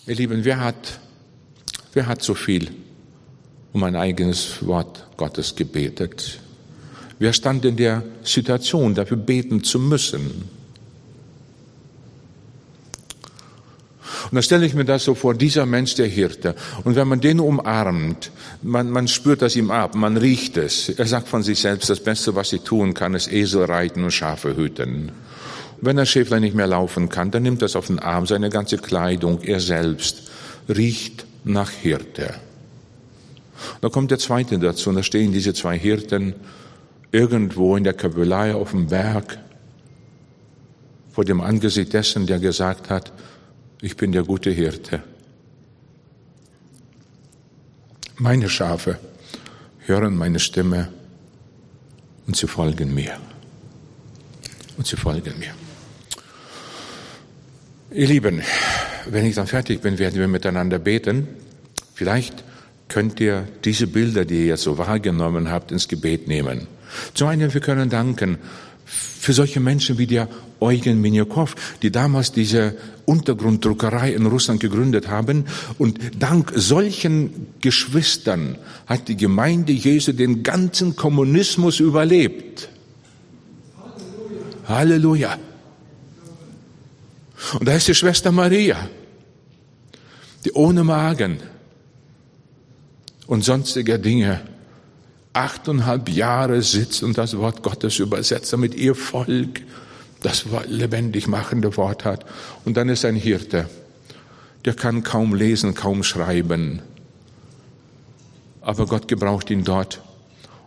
[0.06, 1.00] Ihr Lieben, wer hat,
[1.94, 2.70] wer hat so viel
[3.78, 6.40] um ein eigenes Wort Gottes gebetet?
[7.20, 10.50] Wer stand in der Situation, dafür beten zu müssen?
[14.32, 16.56] Und da stelle ich mir das so vor, dieser Mensch, der Hirte.
[16.86, 18.32] Und wenn man den umarmt,
[18.64, 20.90] man, man spürt das ihm ab, man riecht es.
[20.90, 24.12] Er sagt von sich selbst, das Beste, was ich tun kann, ist Esel reiten und
[24.12, 25.12] Schafe hüten.
[25.80, 28.50] Und wenn der Schäflein nicht mehr laufen kann, dann nimmt es auf den Arm, seine
[28.50, 30.32] ganze Kleidung, er selbst
[30.68, 32.34] riecht nach Hirte.
[33.82, 36.36] Da kommt der zweite dazu, und da stehen diese zwei Hirten
[37.12, 39.40] irgendwo in der Kabelei auf dem Berg
[41.12, 43.12] vor dem Angesicht dessen, der gesagt hat,
[43.82, 45.02] ich bin der gute Hirte.
[48.18, 49.00] Meine Schafe
[49.86, 50.90] hören meine Stimme
[52.28, 53.18] und sie folgen mir.
[54.78, 55.54] Und sie folgen mir.
[57.92, 58.42] Ihr Lieben,
[59.10, 61.28] wenn ich dann fertig bin, werden wir miteinander beten.
[61.94, 62.44] Vielleicht
[62.88, 66.68] könnt ihr diese Bilder, die ihr jetzt so wahrgenommen habt, ins Gebet nehmen.
[67.14, 68.38] Zum einen, wir können danken
[68.86, 70.30] für solche Menschen wie der
[70.60, 72.76] Eugen Minyakow, die damals diese
[73.06, 75.46] Untergrunddruckerei in Russland gegründet haben.
[75.78, 82.70] Und dank solchen Geschwistern hat die Gemeinde Jesu den ganzen Kommunismus überlebt.
[84.68, 85.30] Halleluja.
[85.30, 85.40] Halleluja.
[87.60, 88.90] Und da ist die Schwester Maria,
[90.46, 91.40] die ohne Magen
[93.28, 94.42] und sonstige Dinge
[95.34, 99.62] achteinhalb Jahre sitzt und das Wort Gottes übersetzt, damit ihr Volk
[100.22, 102.26] das lebendig machende Wort hat.
[102.66, 103.70] Und dann ist ein Hirte,
[104.66, 106.82] der kann kaum lesen, kaum schreiben.
[108.62, 110.02] Aber Gott gebraucht ihn dort.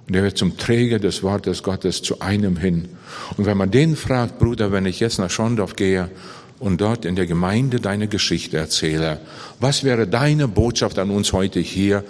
[0.07, 2.89] Und er wird zum Träger des Wortes Gottes zu einem hin.
[3.37, 6.11] Und wenn man den fragt, Bruder, wenn ich jetzt nach Schondorf gehe
[6.59, 9.21] und dort in der Gemeinde deine Geschichte erzähle,
[9.61, 12.05] was wäre deine Botschaft an uns heute hier?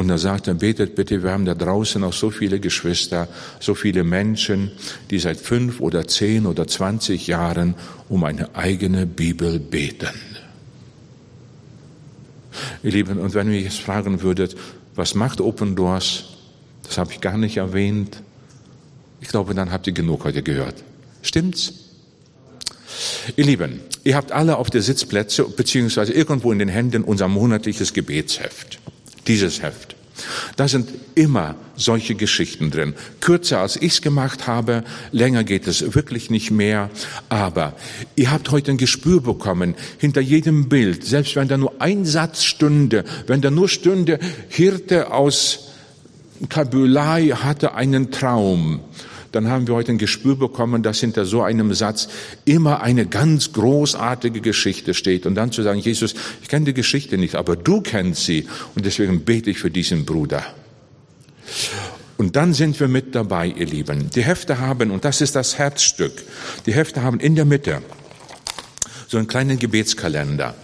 [0.00, 3.28] Und er sagte, betet bitte, wir haben da draußen auch so viele Geschwister,
[3.60, 4.70] so viele Menschen,
[5.10, 7.74] die seit fünf oder zehn oder zwanzig Jahren
[8.08, 10.08] um eine eigene Bibel beten.
[12.82, 14.56] Ihr Lieben, und wenn ihr jetzt fragen würdet,
[14.94, 16.30] was macht Open Doors?
[16.84, 18.22] Das habe ich gar nicht erwähnt.
[19.20, 20.76] Ich glaube, dann habt ihr genug heute gehört.
[21.20, 21.74] Stimmt's?
[23.36, 27.92] Ihr Lieben, ihr habt alle auf der Sitzplätze beziehungsweise irgendwo in den Händen unser monatliches
[27.92, 28.78] Gebetsheft
[29.26, 29.96] dieses Heft.
[30.56, 32.94] Da sind immer solche Geschichten drin.
[33.20, 36.90] Kürzer als ich es gemacht habe, länger geht es wirklich nicht mehr.
[37.28, 37.74] Aber
[38.16, 42.44] ihr habt heute ein Gespür bekommen, hinter jedem Bild, selbst wenn da nur ein Satz
[42.44, 44.18] stünde, wenn da nur stünde,
[44.48, 45.70] Hirte aus
[46.48, 48.80] Kabylei hatte einen Traum
[49.32, 52.08] dann haben wir heute ein Gespür bekommen, dass hinter so einem Satz
[52.44, 55.26] immer eine ganz großartige Geschichte steht.
[55.26, 58.46] Und dann zu sagen, Jesus, ich kenne die Geschichte nicht, aber du kennst sie.
[58.74, 60.44] Und deswegen bete ich für diesen Bruder.
[62.16, 64.10] Und dann sind wir mit dabei, ihr Lieben.
[64.10, 66.12] Die Hefte haben, und das ist das Herzstück,
[66.66, 67.82] die Hefte haben in der Mitte
[69.08, 70.54] so einen kleinen Gebetskalender.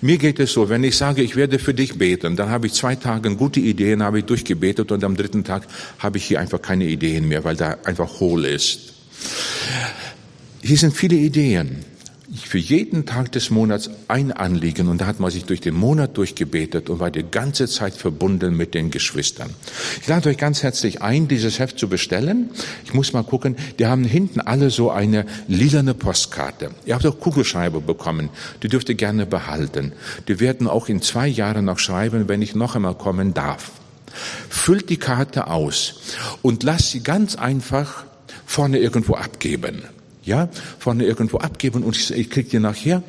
[0.00, 2.74] Mir geht es so, wenn ich sage, ich werde für dich beten, dann habe ich
[2.74, 5.66] zwei Tage gute Ideen, habe ich durchgebetet und am dritten Tag
[5.98, 8.94] habe ich hier einfach keine Ideen mehr, weil da einfach hohl ist.
[10.62, 11.84] Hier sind viele Ideen.
[12.34, 16.16] Für jeden Tag des Monats ein Anliegen und da hat man sich durch den Monat
[16.16, 19.50] durchgebetet und war die ganze Zeit verbunden mit den Geschwistern.
[20.00, 22.50] Ich lade euch ganz herzlich ein, dieses Heft zu bestellen.
[22.84, 26.70] Ich muss mal gucken, die haben hinten alle so eine lilane Postkarte.
[26.86, 28.30] Ihr habt auch Kugelschreiber bekommen,
[28.62, 29.92] die dürft ihr gerne behalten.
[30.26, 33.70] Die werden auch in zwei Jahren noch schreiben, wenn ich noch einmal kommen darf.
[34.48, 36.00] Füllt die Karte aus
[36.42, 38.04] und lasst sie ganz einfach
[38.44, 39.82] vorne irgendwo abgeben
[40.24, 40.48] ja,
[40.78, 43.02] vorne irgendwo abgeben und ich, ich kriege die nachher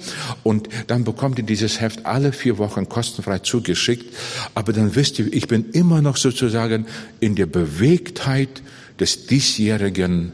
[0.44, 4.14] und dann bekommt ihr dieses Heft alle vier Wochen kostenfrei zugeschickt.
[4.54, 6.86] Aber dann wisst ihr, ich bin immer noch sozusagen
[7.20, 8.62] in der Bewegtheit
[9.00, 10.32] des diesjährigen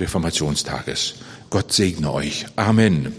[0.00, 1.14] Reformationstages.
[1.50, 2.46] Gott segne euch.
[2.56, 3.12] Amen.